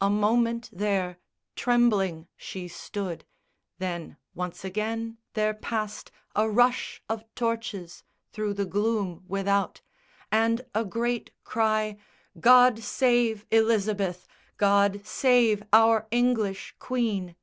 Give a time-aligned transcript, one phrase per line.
[0.00, 1.18] A moment there
[1.54, 3.26] Trembling she stood.
[3.76, 8.02] Then, once again, there passed A rush of torches
[8.32, 9.82] through the gloom without,
[10.32, 11.98] And a great cry
[12.38, 14.26] "_God save Elizabeth,
[14.56, 17.36] God save our English Queen!